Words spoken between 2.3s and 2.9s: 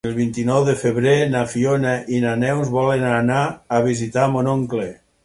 Neus